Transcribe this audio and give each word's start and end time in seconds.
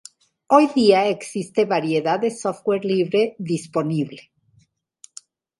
Hoy 0.47 0.65
día 0.73 1.05
existe 1.05 1.65
variedad 1.65 2.19
de 2.19 2.31
software 2.31 2.83
libre 2.83 3.35
disponible. 3.37 4.31